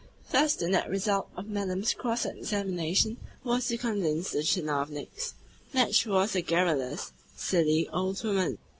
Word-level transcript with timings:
Thus 0.31 0.55
the 0.55 0.67
net 0.67 0.89
result 0.89 1.27
of 1.37 1.47
Madame's 1.47 1.93
cross 1.93 2.25
examination 2.25 3.17
was 3.43 3.67
to 3.67 3.77
convince 3.77 4.31
the 4.31 4.39
tchinovniks 4.39 5.33
that 5.75 5.93
she 5.93 6.09
was 6.09 6.35
a 6.35 6.41
garrulous, 6.41 7.11
silly 7.35 7.87
old 7.89 8.23
woman. 8.23 8.57